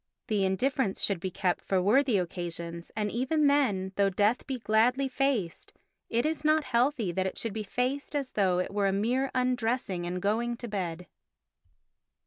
[0.29, 5.07] The indifference should be kept for worthy occasions, and even then, though death be gladly
[5.07, 5.73] faced,
[6.09, 9.29] it is not healthy that it should be faced as though it were a mere
[9.35, 11.05] undressing and going to bed.